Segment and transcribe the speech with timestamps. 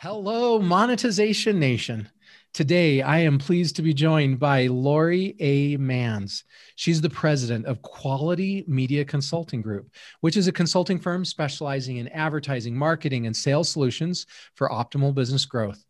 [0.00, 2.08] Hello, Monetization Nation.
[2.54, 5.76] Today, I am pleased to be joined by Lori A.
[5.76, 6.44] Manns.
[6.76, 9.90] She's the president of Quality Media Consulting Group,
[10.20, 15.44] which is a consulting firm specializing in advertising, marketing, and sales solutions for optimal business
[15.44, 15.84] growth.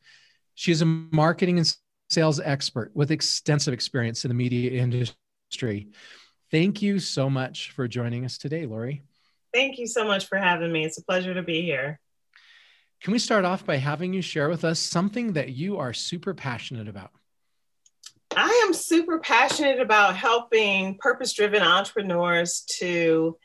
[0.55, 1.71] She is a marketing and
[2.09, 5.89] sales expert with extensive experience in the media industry.
[6.51, 9.03] Thank you so much for joining us today, Lori.
[9.53, 10.87] Thank you so much for having me.
[10.87, 12.01] It's a pleasure to be here.
[13.01, 16.35] Can we start off by having you share with us something that you are super
[16.35, 17.11] passionate about?
[18.37, 23.39] I am super passionate about helping purpose driven entrepreneurs to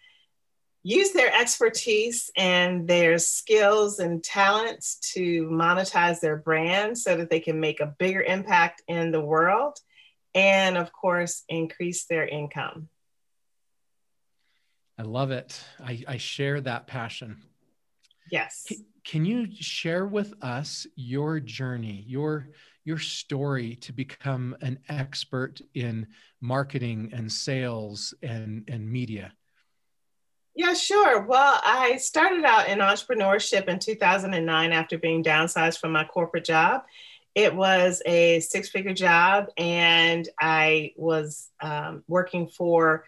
[0.84, 7.40] use their expertise and their skills and talents to monetize their brand so that they
[7.40, 9.78] can make a bigger impact in the world
[10.36, 12.90] and, of course, increase their income.
[14.98, 15.60] I love it.
[15.80, 17.38] I, I share that passion.
[18.34, 18.66] Yes
[19.04, 22.50] can you share with us your journey, your
[22.86, 26.06] your story to become an expert in
[26.42, 29.32] marketing and sales and, and media?
[30.54, 31.22] Yeah, sure.
[31.22, 36.84] Well, I started out in entrepreneurship in 2009 after being downsized from my corporate job.
[37.36, 43.06] It was a six figure job, and I was um, working for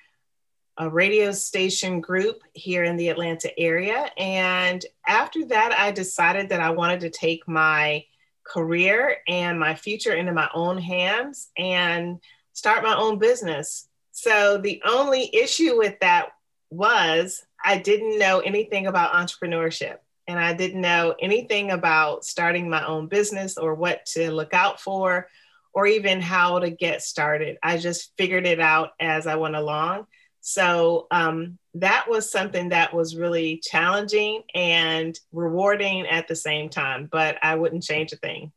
[0.78, 4.10] a radio station group here in the Atlanta area.
[4.18, 8.06] And after that, I decided that I wanted to take my
[8.44, 12.20] career and my future into my own hands and
[12.54, 13.88] start my own business.
[14.12, 16.30] So the only issue with that
[16.70, 22.86] was I didn't know anything about entrepreneurship and I didn't know anything about starting my
[22.86, 25.28] own business or what to look out for
[25.74, 27.58] or even how to get started.
[27.62, 30.08] I just figured it out as I went along.
[30.48, 37.10] So um, that was something that was really challenging and rewarding at the same time,
[37.12, 38.52] but I wouldn't change a thing.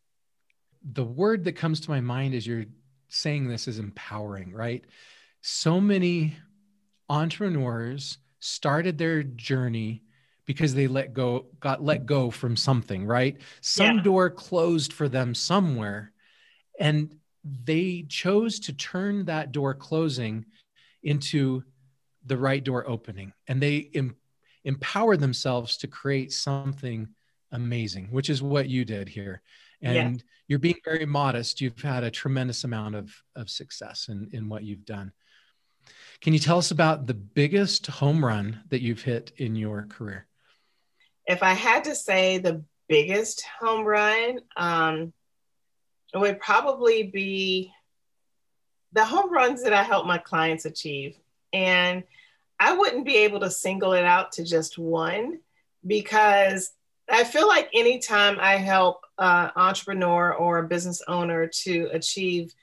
[0.93, 2.67] The word that comes to my mind as you're
[3.09, 4.85] saying this is empowering, right?
[5.41, 6.37] So many
[7.09, 10.03] entrepreneurs started their journey
[10.45, 14.03] because they let go got let go from something right some yeah.
[14.03, 16.13] door closed for them somewhere
[16.79, 17.15] and
[17.65, 20.45] they chose to turn that door closing
[21.03, 21.63] into
[22.29, 24.17] the right door opening and they em-
[24.65, 27.09] empower themselves to create something
[27.53, 29.43] amazing, which is what you did here.
[29.81, 30.23] And yeah.
[30.49, 31.61] you're being very modest.
[31.61, 35.13] You've had a tremendous amount of, of success in, in what you've done.
[36.21, 40.27] Can you tell us about the biggest home run that you've hit in your career?
[41.27, 45.13] If I had to say the biggest home run, um,
[46.13, 47.73] it would probably be
[48.93, 51.17] the home runs that I help my clients achieve.
[51.53, 52.03] And
[52.61, 55.39] I wouldn't be able to single it out to just one
[55.87, 56.73] because
[57.11, 62.55] I feel like anytime I help an entrepreneur or a business owner to achieve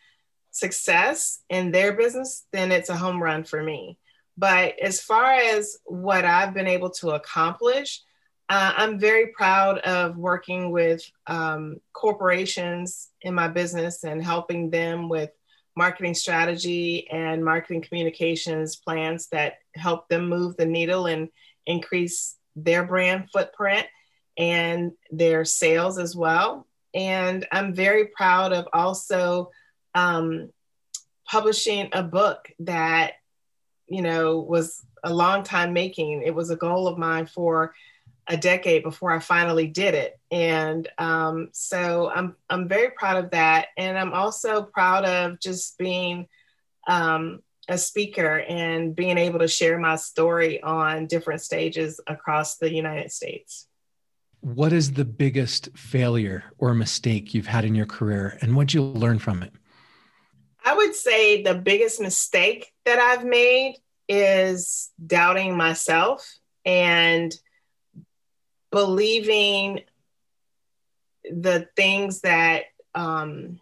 [0.52, 3.98] success in their business, then it's a home run for me.
[4.38, 8.02] But as far as what I've been able to accomplish,
[8.50, 15.10] uh, I'm very proud of working with um, corporations in my business and helping them
[15.10, 15.32] with
[15.76, 21.30] marketing strategy and marketing communications plans that help them move the needle and
[21.66, 23.86] increase their brand footprint
[24.38, 26.68] and their sales as well.
[26.94, 29.52] And I'm very proud of also
[29.94, 30.50] um,
[31.26, 33.14] publishing a book that,
[33.88, 36.24] you know, was a long time making.
[36.24, 37.74] It was a goal of mine for
[38.28, 40.20] a decade before I finally did it.
[40.32, 43.68] And um, so I'm, I'm very proud of that.
[43.78, 46.28] And I'm also proud of just being
[46.88, 52.72] um, a speaker and being able to share my story on different stages across the
[52.72, 53.68] United States.
[54.42, 58.76] What is the biggest failure or mistake you've had in your career, and what did
[58.76, 59.52] you learn from it?
[60.64, 67.34] I would say the biggest mistake that I've made is doubting myself and
[68.76, 69.80] believing
[71.32, 72.64] the things that
[72.94, 73.62] um,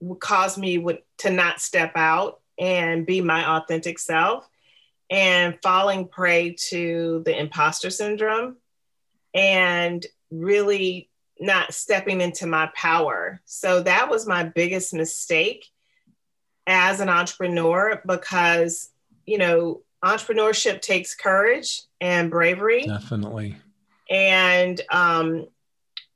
[0.00, 4.46] would cause me would, to not step out and be my authentic self
[5.08, 8.56] and falling prey to the imposter syndrome
[9.32, 11.08] and really
[11.40, 13.40] not stepping into my power.
[13.46, 15.64] So that was my biggest mistake
[16.66, 18.90] as an entrepreneur because,
[19.24, 22.86] you know, entrepreneurship takes courage and bravery.
[22.86, 23.56] Definitely.
[24.12, 25.46] And um,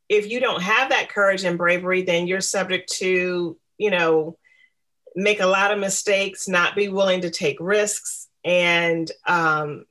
[0.09, 4.37] if you don't have that courage and bravery, then you're subject to, you know,
[5.17, 9.87] make a lot of mistakes, not be willing to take risks, and um,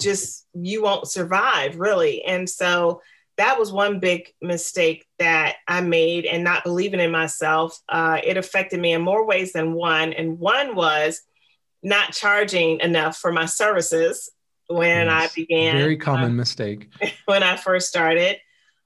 [0.00, 2.24] just you won't survive really.
[2.24, 3.02] And so
[3.36, 7.80] that was one big mistake that I made and not believing in myself.
[7.88, 10.12] Uh, it affected me in more ways than one.
[10.12, 11.22] And one was
[11.82, 14.30] not charging enough for my services
[14.68, 15.30] when yes.
[15.30, 15.76] I began.
[15.76, 16.90] Very common uh, mistake.
[17.26, 18.36] When I first started,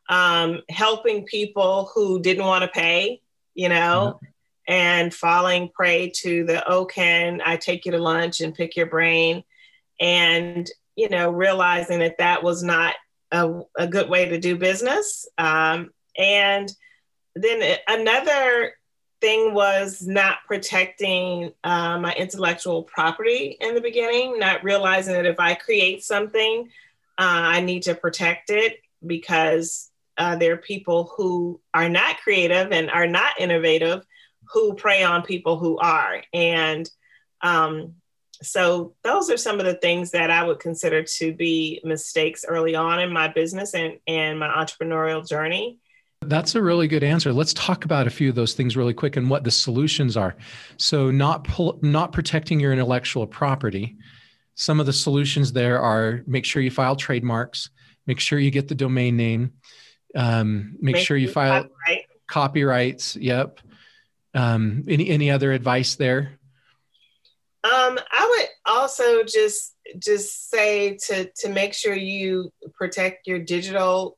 [0.09, 3.21] um, helping people who didn't want to pay,
[3.55, 4.29] you know, yeah.
[4.69, 8.87] and falling prey to the, oh, can I take you to lunch and pick your
[8.87, 9.45] brain?
[10.01, 12.95] And, you know, realizing that that was not
[13.33, 15.29] a, a good way to do business.
[15.37, 16.73] Um, and
[17.35, 18.73] then another
[19.21, 25.41] thing was not protecting uh, my intellectual property in the beginning, not realizing that if
[25.41, 26.69] I create something,
[27.19, 32.73] uh, I need to protect it because uh, there are people who are not creative
[32.73, 34.05] and are not innovative
[34.53, 36.23] who prey on people who are.
[36.33, 36.89] And
[37.43, 37.95] um,
[38.43, 42.75] so those are some of the things that I would consider to be mistakes early
[42.75, 45.79] on in my business and, and my entrepreneurial journey.
[46.23, 47.33] That's a really good answer.
[47.33, 50.37] Let's talk about a few of those things really quick and what the solutions are.
[50.77, 51.49] So not
[51.83, 53.97] not protecting your intellectual property.
[54.55, 57.71] Some of the solutions there are make sure you file trademarks,
[58.07, 59.53] make sure you get the domain name,
[60.15, 62.05] um, make, make sure you file copyright.
[62.27, 63.17] copyrights.
[63.17, 63.61] Yep.
[64.35, 66.39] Um, any any other advice there?
[67.65, 74.18] Um, I would also just just say to to make sure you protect your digital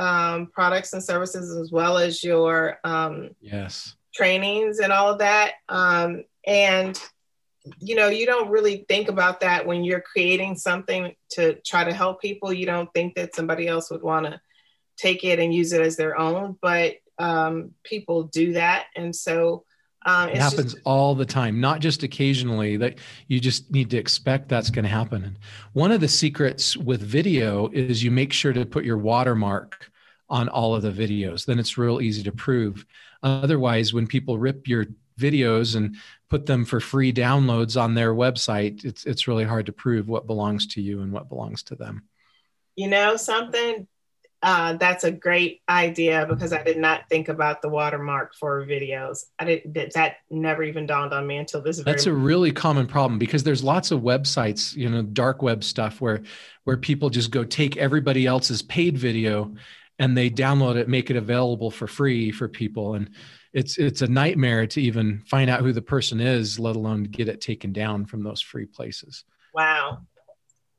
[0.00, 5.52] um, products and services as well as your um, yes trainings and all of that.
[5.68, 7.00] Um, and
[7.78, 11.92] you know, you don't really think about that when you're creating something to try to
[11.92, 12.52] help people.
[12.52, 14.40] You don't think that somebody else would want to
[14.96, 19.64] take it and use it as their own, but um, people do that, and so
[20.06, 22.78] um, it happens just, all the time, not just occasionally.
[22.78, 22.98] That
[23.28, 25.24] you just need to expect that's going to happen.
[25.24, 25.38] And
[25.74, 29.89] one of the secrets with video is you make sure to put your watermark
[30.30, 31.44] on all of the videos.
[31.44, 32.86] Then it's real easy to prove.
[33.22, 34.86] Otherwise, when people rip your
[35.18, 35.96] videos and
[36.30, 40.26] put them for free downloads on their website, it's it's really hard to prove what
[40.26, 42.04] belongs to you and what belongs to them.
[42.76, 43.86] You know something?
[44.42, 49.24] Uh, that's a great idea because I did not think about the watermark for videos.
[49.38, 51.82] I did that, that never even dawned on me until this.
[51.82, 56.00] That's a really common problem because there's lots of websites, you know, dark web stuff
[56.00, 56.22] where
[56.64, 59.54] where people just go take everybody else's paid video
[60.00, 63.10] and they download it, make it available for free for people, and
[63.52, 67.28] it's it's a nightmare to even find out who the person is, let alone get
[67.28, 69.24] it taken down from those free places.
[69.54, 70.00] Wow,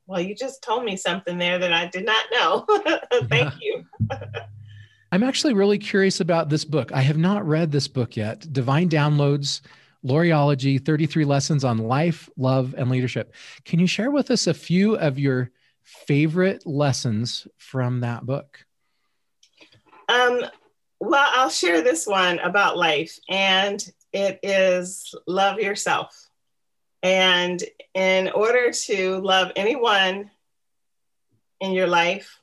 [0.06, 2.66] well, you just told me something there that I did not know.
[3.28, 3.86] Thank you.
[5.12, 6.90] I'm actually really curious about this book.
[6.92, 9.60] I have not read this book yet Divine Downloads,
[10.04, 13.34] Loriology 33 Lessons on Life, Love, and Leadership.
[13.64, 15.50] Can you share with us a few of your
[15.82, 18.64] favorite lessons from that book?
[20.08, 20.44] Um,
[21.00, 26.28] well, I'll share this one about life, and it is love yourself.
[27.02, 27.62] And
[27.94, 30.30] in order to love anyone
[31.60, 32.38] in your life,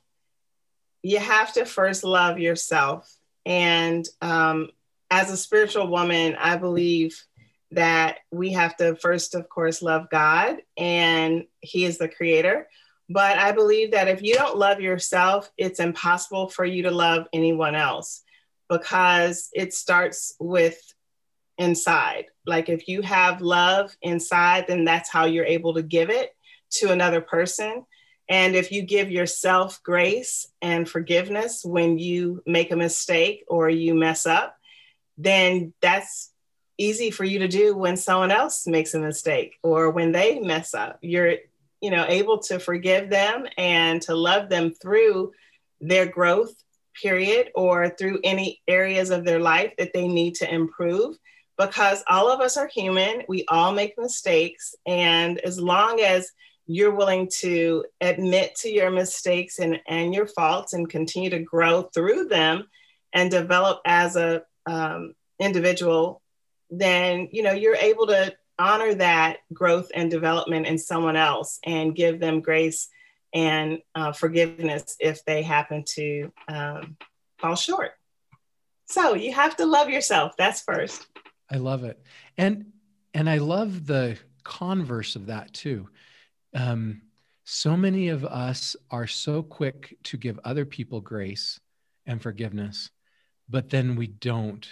[1.02, 3.10] you have to first love yourself.
[3.46, 4.70] And um,
[5.10, 7.24] as a spiritual woman, I believe
[7.72, 12.68] that we have to first, of course, love God, and He is the creator.
[13.10, 17.26] But I believe that if you don't love yourself, it's impossible for you to love
[17.32, 18.22] anyone else
[18.68, 20.80] because it starts with
[21.58, 22.26] inside.
[22.46, 26.36] Like if you have love inside, then that's how you're able to give it
[26.74, 27.84] to another person.
[28.28, 33.92] And if you give yourself grace and forgiveness when you make a mistake or you
[33.92, 34.56] mess up,
[35.18, 36.30] then that's
[36.78, 40.74] easy for you to do when someone else makes a mistake or when they mess
[40.74, 41.00] up.
[41.02, 41.38] You're,
[41.80, 45.32] you know, able to forgive them and to love them through
[45.80, 46.54] their growth
[47.00, 51.16] period or through any areas of their life that they need to improve
[51.56, 53.22] because all of us are human.
[53.28, 54.74] We all make mistakes.
[54.86, 56.30] And as long as
[56.66, 61.82] you're willing to admit to your mistakes and, and your faults and continue to grow
[61.82, 62.68] through them
[63.12, 66.22] and develop as a um, individual,
[66.70, 71.96] then you know you're able to honor that growth and development in someone else and
[71.96, 72.88] give them grace
[73.32, 76.96] and uh, forgiveness if they happen to um,
[77.38, 77.92] fall short.
[78.86, 80.32] So you have to love yourself.
[80.36, 81.06] That's first.
[81.50, 82.00] I love it.
[82.36, 82.66] And
[83.14, 85.88] and I love the converse of that too.
[86.54, 87.02] Um,
[87.44, 91.58] so many of us are so quick to give other people grace
[92.06, 92.90] and forgiveness,
[93.48, 94.66] but then we don't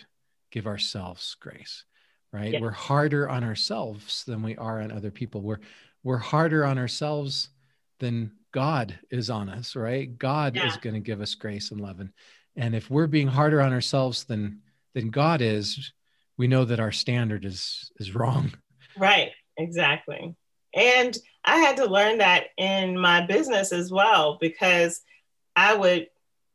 [0.51, 1.85] give ourselves grace,
[2.33, 2.53] right?
[2.53, 2.61] Yeah.
[2.61, 5.41] We're harder on ourselves than we are on other people.
[5.41, 5.61] We're
[6.05, 7.49] we're harder on ourselves
[7.99, 10.17] than God is on us, right?
[10.19, 10.67] God Yeah.
[10.69, 12.01] is going to give us grace and love.
[12.01, 12.11] And,
[12.57, 14.61] and if we're being harder on ourselves than,
[14.95, 15.93] than God is,
[16.37, 18.53] we know that our standard is, is wrong.
[18.97, 20.35] Right, exactly.
[20.75, 25.03] And I had to learn that in my business as well because
[25.55, 26.09] I would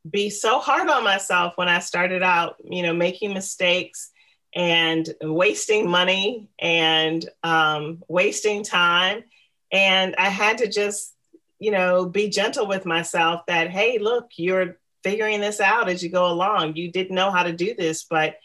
[0.10, 4.12] be so hard on myself when I started out, you know, making mistakes
[4.56, 9.24] and wasting money and um, wasting time.
[9.72, 11.16] And I had to just,
[11.60, 16.10] you know, be gentle with myself that, hey, look, you're figuring this out as you
[16.10, 16.76] go along.
[16.76, 18.36] You didn't know how to do this, but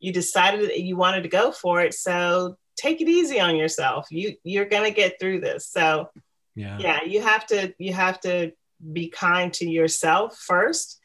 [0.00, 1.92] you decided that you wanted to go for it.
[1.94, 4.06] So take it easy on yourself.
[4.10, 5.66] You you're gonna get through this.
[5.66, 6.08] So
[6.54, 6.78] Yeah.
[6.78, 8.52] yeah, you have to you have to
[8.92, 11.00] be kind to yourself first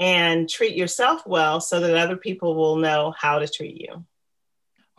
[0.00, 4.04] and treat yourself well so that other people will know how to treat you.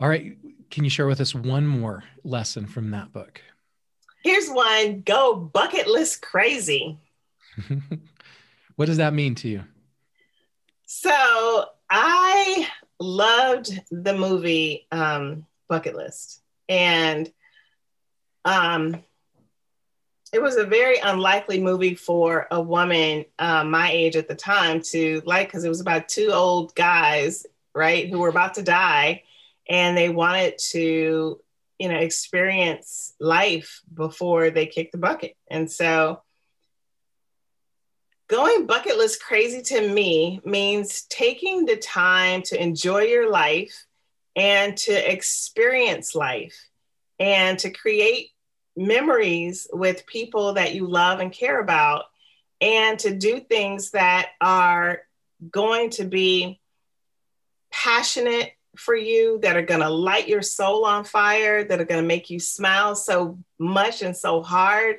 [0.00, 0.36] All right.
[0.70, 3.40] Can you share with us one more lesson from that book?
[4.22, 6.98] Here's one go bucket list crazy.
[8.76, 9.64] what does that mean to you?
[10.86, 12.68] So I
[13.00, 17.30] loved the movie um, Bucket List, and
[18.44, 19.02] um,
[20.36, 24.82] it was a very unlikely movie for a woman uh, my age at the time
[24.82, 29.22] to like, because it was about two old guys, right, who were about to die,
[29.66, 31.40] and they wanted to,
[31.78, 36.20] you know, experience life before they kicked the bucket, and so
[38.28, 43.86] going bucket list crazy to me means taking the time to enjoy your life
[44.36, 46.68] and to experience life
[47.18, 48.32] and to create
[48.76, 52.04] memories with people that you love and care about
[52.60, 55.00] and to do things that are
[55.50, 56.60] going to be
[57.70, 62.00] passionate for you that are going to light your soul on fire that are going
[62.00, 64.96] to make you smile so much and so hard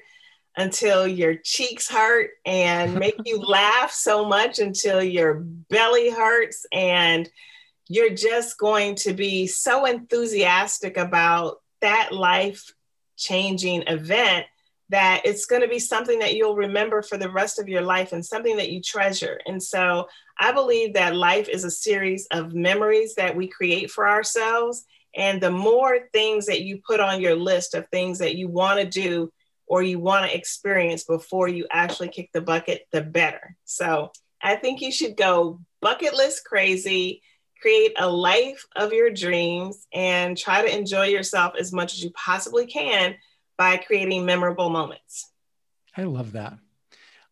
[0.55, 6.65] until your cheeks hurt and make you laugh so much until your belly hurts.
[6.71, 7.29] And
[7.87, 12.73] you're just going to be so enthusiastic about that life
[13.17, 14.45] changing event
[14.89, 18.13] that it's going to be something that you'll remember for the rest of your life
[18.13, 19.39] and something that you treasure.
[19.45, 20.07] And so
[20.39, 24.85] I believe that life is a series of memories that we create for ourselves.
[25.15, 28.79] And the more things that you put on your list of things that you want
[28.79, 29.31] to do
[29.65, 33.57] or you want to experience before you actually kick the bucket, the better.
[33.65, 37.21] So I think you should go bucket list crazy,
[37.61, 42.11] create a life of your dreams, and try to enjoy yourself as much as you
[42.11, 43.15] possibly can
[43.57, 45.31] by creating memorable moments.
[45.95, 46.57] I love that.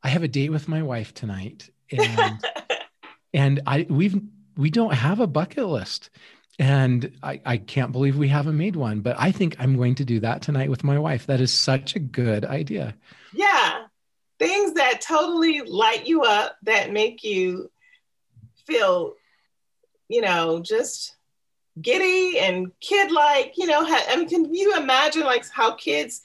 [0.04, 2.46] I have a date with my wife tonight, and
[3.34, 4.20] and I we've
[4.58, 6.10] we don't have a bucket list.
[6.58, 10.06] And I, I can't believe we haven't made one, but I think I'm going to
[10.06, 11.26] do that tonight with my wife.
[11.26, 12.96] That is such a good idea.
[13.34, 13.86] Yeah.
[14.40, 17.70] Things that totally light you up, that make you
[18.66, 19.16] feel,
[20.10, 21.16] you know, just
[21.82, 26.22] giddy and kid like, you know, ha- I mean, can you imagine like how kids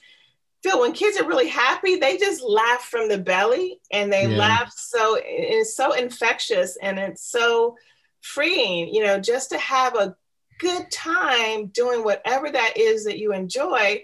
[0.63, 1.95] feel when kids are really happy?
[1.97, 4.37] They just laugh from the belly and they Yeah.
[4.37, 7.75] laugh so, it's so infectious and it's so
[8.21, 10.15] freeing, you know, just to have a
[10.59, 14.03] good time doing whatever that is that you enjoy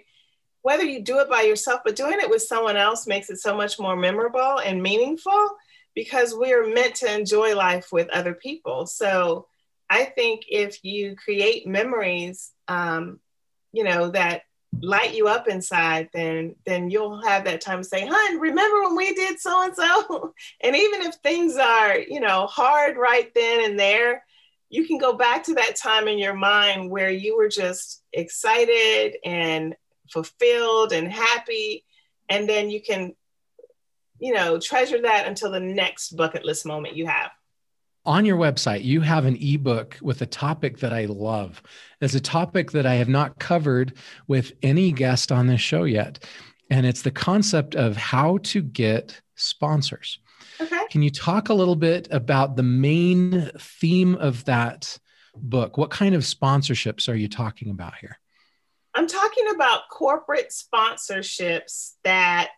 [0.64, 3.56] whether you do it by yourself but doing it with someone else makes it so
[3.56, 5.50] much more memorable and meaningful
[5.94, 9.48] because we're meant to enjoy life with other people so
[9.90, 13.20] i think if you create memories um,
[13.72, 14.44] you know that
[14.82, 18.96] light you up inside then then you'll have that time to say hun remember when
[18.96, 23.64] we did so and so and even if things are you know hard right then
[23.64, 24.24] and there
[24.70, 29.16] you can go back to that time in your mind where you were just excited
[29.24, 29.76] and
[30.12, 31.84] fulfilled and happy
[32.30, 33.16] and then you can
[34.20, 37.32] you know treasure that until the next bucket list moment you have
[38.08, 41.62] On your website, you have an ebook with a topic that I love.
[42.00, 43.98] It's a topic that I have not covered
[44.30, 46.24] with any guest on this show yet.
[46.70, 50.20] And it's the concept of how to get sponsors.
[50.62, 54.98] okay Can you talk a little bit about the main theme of that
[55.36, 55.78] book?
[55.78, 58.18] What kind of sponsorships are you talking about here?
[58.98, 62.58] i'm talking about corporate sponsorships that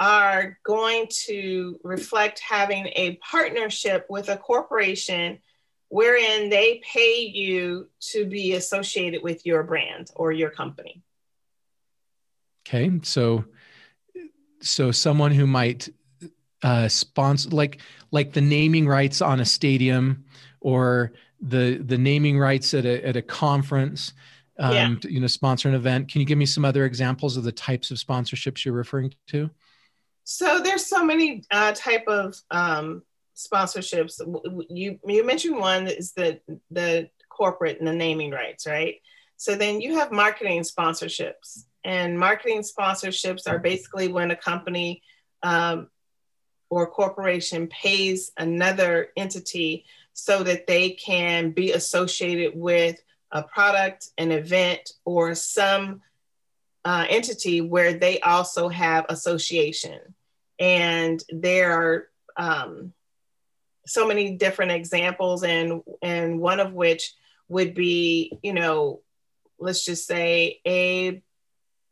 [0.00, 5.38] are going to reflect having a partnership with a corporation
[5.88, 11.02] wherein they pay you to be associated with your brand or your company
[12.66, 13.44] Okay, so
[14.60, 15.88] so someone who might
[16.62, 20.24] uh, sponsor, like like the naming rights on a stadium,
[20.60, 24.12] or the the naming rights at a at a conference,
[24.58, 24.94] um, Yeah.
[25.00, 26.10] to, you know, sponsor an event.
[26.10, 29.48] Can you give me some other examples of the types of sponsorships you're referring to?
[30.30, 33.02] So there's so many uh, type of um,
[33.34, 34.20] sponsorships.
[34.68, 36.38] You you mentioned one is the
[36.70, 38.96] the corporate and the naming rights, right?
[39.38, 45.02] So then you have marketing sponsorships, and marketing sponsorships are basically when a company
[45.42, 45.88] um,
[46.68, 53.00] or corporation pays another entity so that they can be associated with
[53.32, 56.02] a product, an event, or some
[56.84, 59.98] uh, entity where they also have association.
[60.58, 62.92] And there are um,
[63.86, 67.14] so many different examples, and and one of which
[67.48, 69.00] would be, you know,
[69.58, 71.22] let's just say a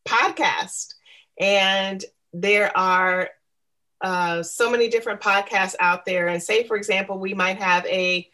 [0.06, 0.94] podcast,
[1.38, 3.30] and there are
[4.00, 6.28] uh, so many different podcasts out there.
[6.28, 8.28] And say, for example, we might have a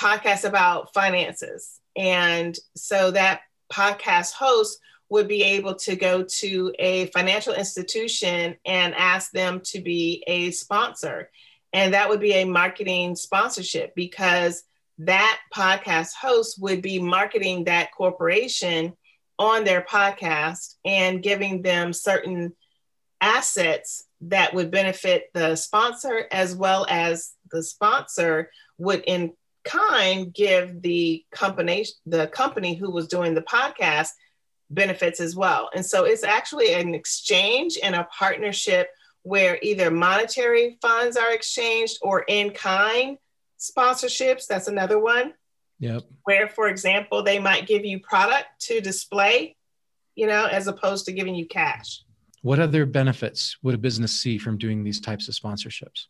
[0.00, 4.78] podcast about finances, and so that podcast host
[5.14, 10.50] would be able to go to a financial institution and ask them to be a
[10.50, 11.30] sponsor.
[11.72, 14.64] And that would be a marketing sponsorship because
[14.98, 18.94] that podcast host would be marketing that corporation
[19.38, 22.52] on their podcast and giving them certain
[23.20, 30.82] assets that would benefit the sponsor as well as the sponsor would in kind give
[30.82, 34.08] the company the company who was doing the podcast
[34.74, 38.88] benefits as well and so it's actually an exchange and a partnership
[39.24, 43.16] where either monetary funds are exchanged or in kind
[43.58, 44.46] sponsorships.
[44.46, 45.32] That's another one.
[45.80, 46.02] Yep.
[46.24, 49.56] Where, for example, they might give you product to display,
[50.14, 52.02] you know, as opposed to giving you cash.
[52.42, 56.06] What other benefits would a business see from doing these types of sponsorships?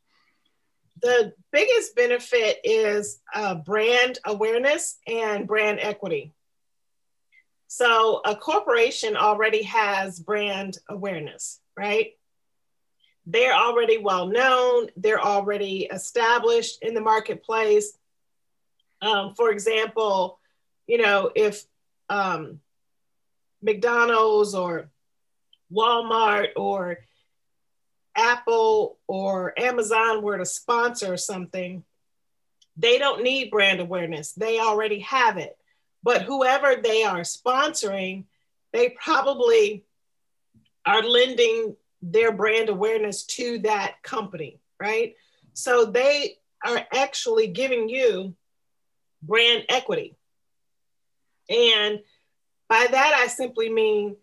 [1.01, 6.33] The biggest benefit is uh, brand awareness and brand equity.
[7.77, 12.13] So, a corporation already has brand awareness, right?
[13.27, 17.97] they're already well known, they're already established in the marketplace.
[19.01, 20.39] Um, for example,
[20.87, 21.65] you know, if
[22.11, 22.61] um,
[23.63, 24.91] McDonald's or
[25.73, 26.99] Walmart or
[28.15, 31.83] Apple or Amazon were to sponsor something,
[32.77, 34.33] they don't need brand awareness.
[34.33, 35.57] They already have it.
[36.05, 38.25] But whoever they are sponsoring,
[38.73, 39.85] they probably
[40.85, 45.17] are lending their brand awareness to that company, right?
[45.55, 48.35] So they are actually giving you
[49.23, 50.15] brand equity.
[51.49, 52.01] And
[52.69, 54.17] by that, I simply mean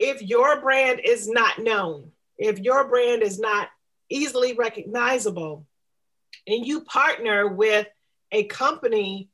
[0.00, 3.68] if your brand is not known, if your brand is not
[4.08, 5.66] easily recognizable,
[6.48, 7.86] and you partner with
[8.32, 9.30] a company,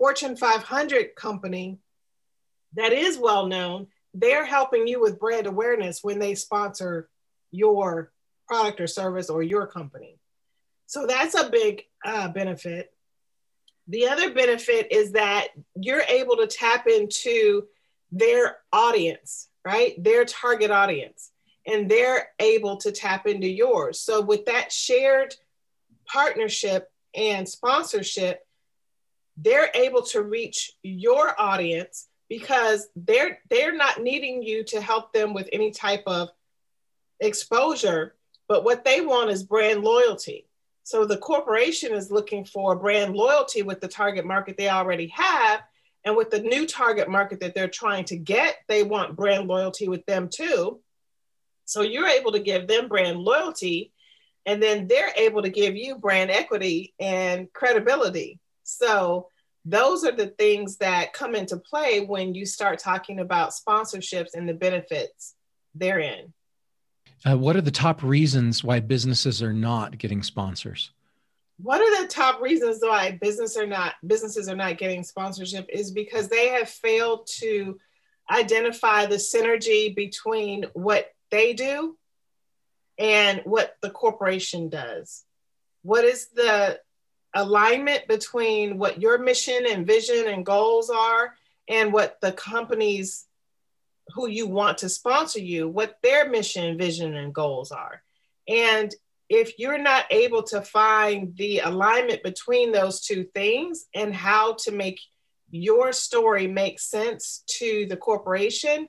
[0.00, 1.78] Fortune 500 company
[2.74, 7.10] that is well known, they're helping you with brand awareness when they sponsor
[7.50, 8.10] your
[8.48, 10.18] product or service or your company.
[10.86, 12.94] So that's a big uh, benefit.
[13.88, 17.64] The other benefit is that you're able to tap into
[18.10, 20.02] their audience, right?
[20.02, 21.30] Their target audience,
[21.66, 24.00] and they're able to tap into yours.
[24.00, 25.34] So, with that shared
[26.06, 28.46] partnership and sponsorship,
[29.42, 35.34] they're able to reach your audience because they're they're not needing you to help them
[35.34, 36.28] with any type of
[37.20, 38.14] exposure
[38.50, 40.48] but what they want is brand loyalty.
[40.82, 45.60] So the corporation is looking for brand loyalty with the target market they already have
[46.04, 49.86] and with the new target market that they're trying to get they want brand loyalty
[49.86, 50.80] with them too.
[51.64, 53.92] So you're able to give them brand loyalty
[54.44, 58.40] and then they're able to give you brand equity and credibility
[58.78, 59.28] so
[59.64, 64.48] those are the things that come into play when you start talking about sponsorships and
[64.48, 65.34] the benefits
[65.74, 66.32] therein.
[67.28, 70.92] Uh, what are the top reasons why businesses are not getting sponsors?
[71.58, 75.90] What are the top reasons why business are not businesses are not getting sponsorship is
[75.90, 77.78] because they have failed to
[78.30, 81.98] identify the synergy between what they do
[82.98, 85.24] and what the corporation does.
[85.82, 86.80] What is the
[87.34, 91.34] alignment between what your mission and vision and goals are
[91.68, 93.26] and what the companies
[94.14, 98.02] who you want to sponsor you, what their mission, vision, and goals are.
[98.48, 98.92] And
[99.28, 104.72] if you're not able to find the alignment between those two things and how to
[104.72, 105.00] make
[105.52, 108.88] your story make sense to the corporation,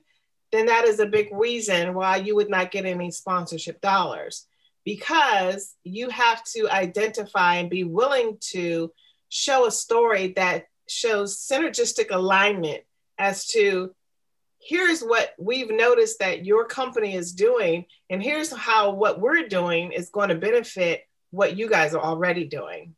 [0.50, 4.46] then that is a big reason why you would not get any sponsorship dollars
[4.84, 8.92] because you have to identify and be willing to
[9.28, 12.82] show a story that shows synergistic alignment
[13.18, 13.94] as to
[14.58, 19.92] here's what we've noticed that your company is doing, and here's how what we're doing
[19.92, 22.94] is going to benefit what you guys are already doing.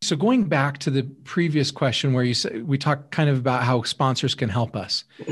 [0.00, 3.64] So going back to the previous question where you said we talked kind of about
[3.64, 5.04] how sponsors can help us.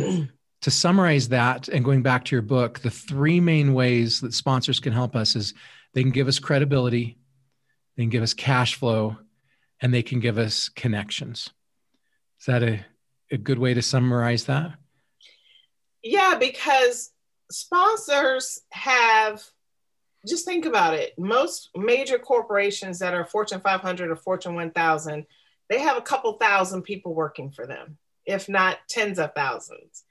[0.63, 4.81] to summarize that and going back to your book, the three main ways that sponsors
[4.81, 5.55] can help us is
[5.97, 7.17] they can give us credibility,
[7.97, 9.17] they can give us cash flow,
[9.81, 11.49] and they can give us connections.
[12.39, 12.85] Is that a,
[13.33, 14.75] a good way to summarize that?
[16.03, 17.13] Yeah, because
[17.51, 19.43] sponsors have
[20.29, 21.19] just think about it.
[21.19, 25.25] Most major corporations that are Fortune 500 or Fortune 1000,
[25.71, 30.05] they have a couple thousand people working for them, if not tens of thousands.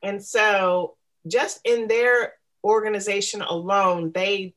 [0.00, 0.94] And so,
[1.26, 4.54] just in their organization alone, they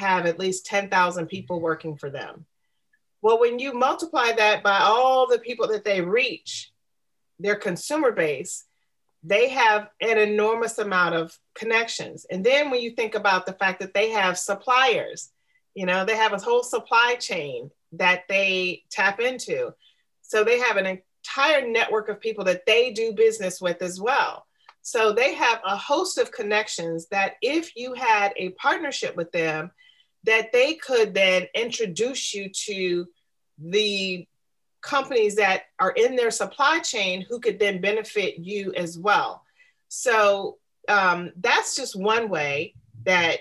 [0.00, 2.46] have at least 10,000 people working for them.
[3.22, 6.72] Well, when you multiply that by all the people that they reach,
[7.38, 8.64] their consumer base,
[9.22, 12.26] they have an enormous amount of connections.
[12.30, 15.30] And then when you think about the fact that they have suppliers,
[15.74, 19.74] you know, they have a whole supply chain that they tap into.
[20.22, 24.46] So they have an entire network of people that they do business with as well.
[24.82, 29.70] So they have a host of connections that if you had a partnership with them,
[30.24, 33.06] that they could then introduce you to
[33.58, 34.26] the
[34.82, 39.44] companies that are in their supply chain who could then benefit you as well.
[39.88, 43.40] So um, that's just one way that,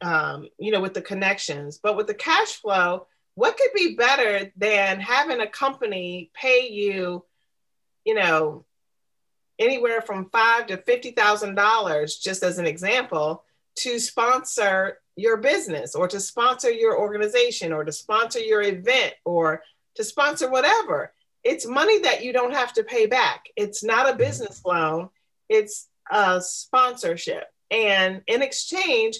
[0.00, 1.78] um, you know, with the connections.
[1.78, 7.24] But with the cash flow, what could be better than having a company pay you,
[8.04, 8.64] you know,
[9.58, 13.44] anywhere from five to fifty thousand dollars, just as an example,
[13.76, 19.62] to sponsor your business or to sponsor your organization or to sponsor your event or
[19.94, 21.12] to sponsor whatever.
[21.42, 23.44] It's money that you don't have to pay back.
[23.56, 24.18] It's not a mm-hmm.
[24.18, 25.10] business loan,
[25.48, 27.44] it's a sponsorship.
[27.70, 29.18] And in exchange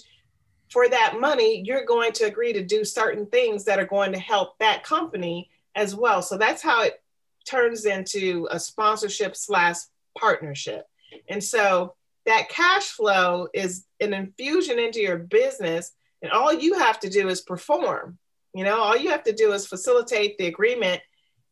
[0.69, 4.19] for that money, you're going to agree to do certain things that are going to
[4.19, 6.21] help that company as well.
[6.21, 7.01] So that's how it
[7.45, 9.77] turns into a sponsorship slash
[10.17, 10.87] partnership.
[11.29, 16.99] And so that cash flow is an infusion into your business, and all you have
[17.01, 18.17] to do is perform.
[18.53, 21.01] You know, all you have to do is facilitate the agreement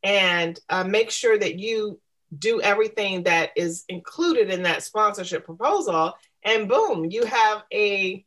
[0.03, 1.99] and uh, make sure that you
[2.38, 8.25] do everything that is included in that sponsorship proposal, and boom, you have a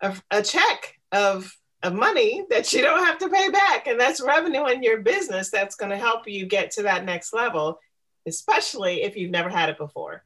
[0.00, 4.22] a, a check of of money that you don't have to pay back, and that's
[4.22, 7.78] revenue in your business that's going to help you get to that next level,
[8.26, 10.24] especially if you've never had it before.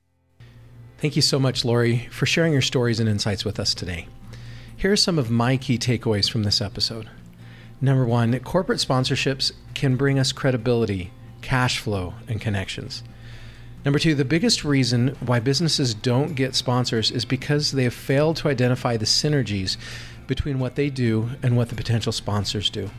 [1.00, 4.06] Thank you so much, Lori, for sharing your stories and insights with us today.
[4.76, 7.08] Here are some of my key takeaways from this episode.
[7.80, 11.10] Number one, corporate sponsorships can bring us credibility,
[11.40, 13.02] cash flow, and connections.
[13.82, 18.36] Number two, the biggest reason why businesses don't get sponsors is because they have failed
[18.36, 19.78] to identify the synergies
[20.26, 22.90] between what they do and what the potential sponsors do.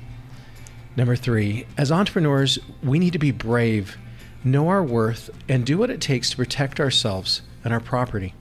[0.96, 3.96] Number three, as entrepreneurs, we need to be brave,
[4.44, 8.34] know our worth, and do what it takes to protect ourselves and our property.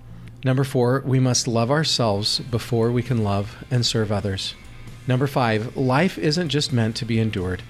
[0.45, 4.55] Number four, we must love ourselves before we can love and serve others.
[5.07, 7.63] Number five, life isn't just meant to be endured.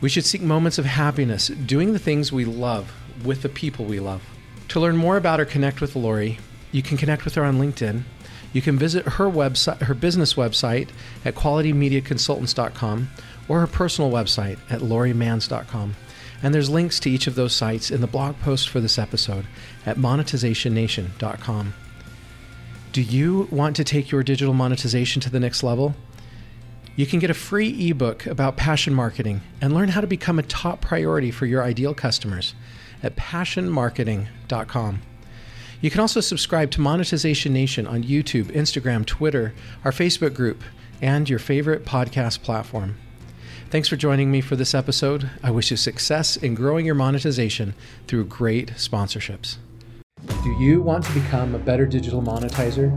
[0.00, 2.92] We should seek moments of happiness doing the things we love
[3.24, 4.22] with the people we love.
[4.68, 6.38] To learn more about or connect with Lori,
[6.72, 8.02] you can connect with her on LinkedIn.
[8.52, 10.90] You can visit her website, her business website
[11.24, 13.08] at qualitymediaconsultants.com
[13.48, 15.96] or her personal website at lorimanns.com.
[16.44, 19.46] And there's links to each of those sites in the blog post for this episode
[19.86, 21.74] at monetizationnation.com.
[22.92, 25.96] Do you want to take your digital monetization to the next level?
[26.96, 30.42] You can get a free ebook about passion marketing and learn how to become a
[30.42, 32.54] top priority for your ideal customers
[33.02, 35.00] at passionmarketing.com.
[35.80, 40.62] You can also subscribe to Monetization Nation on YouTube, Instagram, Twitter, our Facebook group,
[41.00, 42.96] and your favorite podcast platform.
[43.74, 45.30] Thanks for joining me for this episode.
[45.42, 47.74] I wish you success in growing your monetization
[48.06, 49.56] through great sponsorships.
[50.44, 52.92] Do you want to become a better digital monetizer?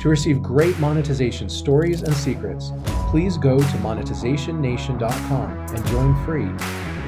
[0.00, 2.72] To receive great monetization stories and secrets,
[3.10, 6.48] please go to monetizationnation.com and join free.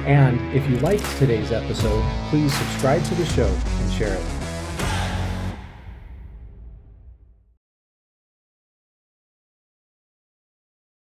[0.05, 4.36] And if you liked today's episode, please subscribe to the show and share it.